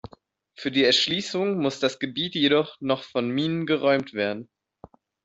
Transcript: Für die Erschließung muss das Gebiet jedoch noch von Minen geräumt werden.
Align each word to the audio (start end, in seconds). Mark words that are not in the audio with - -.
Für 0.55 0.71
die 0.71 0.83
Erschließung 0.83 1.59
muss 1.61 1.79
das 1.79 1.99
Gebiet 1.99 2.33
jedoch 2.33 2.75
noch 2.81 3.03
von 3.03 3.29
Minen 3.29 3.67
geräumt 3.67 4.13
werden. 4.13 4.49